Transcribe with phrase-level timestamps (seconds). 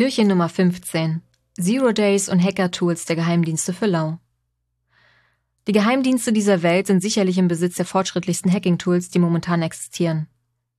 [0.00, 1.20] Türchen Nummer 15.
[1.60, 4.18] Zero Days und Hacker-Tools der Geheimdienste für Lau.
[5.66, 10.26] Die Geheimdienste dieser Welt sind sicherlich im Besitz der fortschrittlichsten Hacking-Tools, die momentan existieren.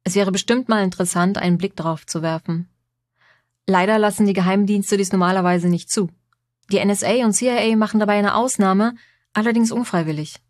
[0.03, 2.67] Es wäre bestimmt mal interessant, einen Blick darauf zu werfen.
[3.67, 6.09] Leider lassen die Geheimdienste dies normalerweise nicht zu.
[6.71, 8.95] Die NSA und CIA machen dabei eine Ausnahme,
[9.33, 10.41] allerdings unfreiwillig.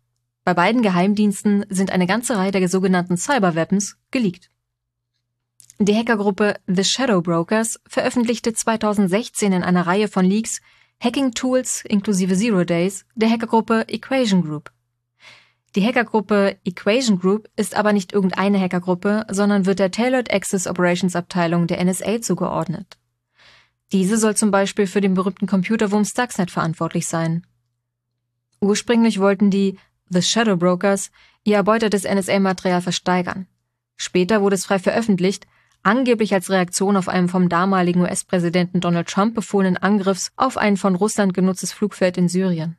[0.44, 4.50] Bei beiden Geheimdiensten sind eine ganze Reihe der sogenannten Cyberweapons geleakt.
[5.78, 10.60] Die Hackergruppe The Shadow Brokers veröffentlichte 2016 in einer Reihe von Leaks
[11.00, 14.70] Hacking-Tools inklusive Zero Days der Hackergruppe Equation Group.
[15.74, 21.16] Die Hackergruppe Equation Group ist aber nicht irgendeine Hackergruppe, sondern wird der Tailored Access Operations
[21.16, 22.98] Abteilung der NSA zugeordnet.
[23.90, 27.46] Diese soll zum Beispiel für den berühmten Computerwurm Stuxnet verantwortlich sein.
[28.60, 29.78] Ursprünglich wollten die
[30.12, 31.10] The Shadow Brokers
[31.44, 33.46] ihr erbeutetes NSA-Material versteigern.
[33.96, 35.46] Später wurde es frei veröffentlicht
[35.82, 40.94] angeblich als Reaktion auf einen vom damaligen US-Präsidenten Donald Trump befohlenen Angriffs auf ein von
[40.94, 42.76] Russland genutztes Flugfeld in Syrien.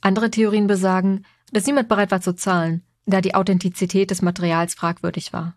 [0.00, 5.32] Andere Theorien besagen, dass niemand bereit war zu zahlen, da die Authentizität des Materials fragwürdig
[5.32, 5.56] war.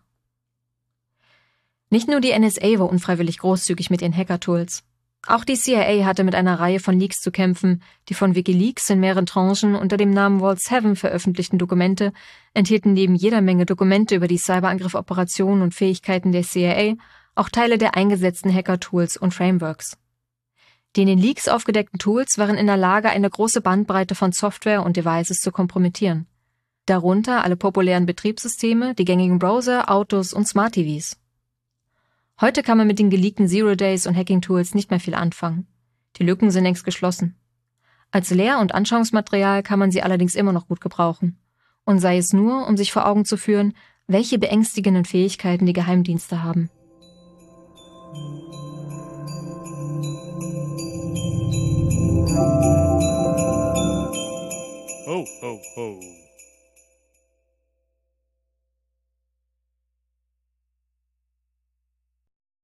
[1.88, 4.82] Nicht nur die NSA war unfreiwillig großzügig mit ihren Hacker-Tools.
[5.26, 7.82] Auch die CIA hatte mit einer Reihe von Leaks zu kämpfen.
[8.08, 12.12] Die von WikiLeaks in mehreren Tranchen unter dem Namen Vault 7 veröffentlichten Dokumente
[12.52, 16.96] enthielten neben jeder Menge Dokumente über die Cyberangriffoperationen und Fähigkeiten der CIA
[17.34, 19.96] auch Teile der eingesetzten Hacker-Tools und Frameworks.
[20.94, 24.84] Die in den Leaks aufgedeckten Tools waren in der Lage, eine große Bandbreite von Software
[24.84, 26.26] und Devices zu kompromittieren.
[26.86, 31.16] Darunter alle populären Betriebssysteme, die gängigen Browser, Autos und Smart TVs.
[32.40, 35.68] Heute kann man mit den geleakten Zero Days und Hacking-Tools nicht mehr viel anfangen.
[36.16, 37.36] Die Lücken sind längst geschlossen.
[38.10, 41.38] Als Lehr- und Anschauungsmaterial kann man sie allerdings immer noch gut gebrauchen.
[41.84, 43.72] Und sei es nur, um sich vor Augen zu führen,
[44.08, 46.70] welche beängstigenden Fähigkeiten die Geheimdienste haben.
[55.06, 56.23] Ho, ho, ho.